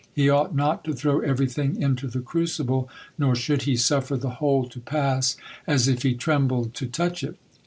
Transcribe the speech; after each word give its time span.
He 0.15 0.31
ought 0.31 0.55
not 0.55 0.83
to 0.85 0.95
throw 0.95 1.19
everything 1.19 1.79
into 1.79 2.07
the 2.07 2.21
crucible, 2.21 2.89
nor 3.19 3.35
should 3.35 3.61
he 3.69 3.75
suffer 3.75 4.17
the 4.17 4.31
whole 4.41 4.67
to 4.67 4.79
pass 4.79 5.37
as 5.67 5.87
if 5.87 6.01
he 6.01 6.15
trembled 6.15 6.73
to 6.73 6.87
touch 6.87 7.23
it. 7.23 7.35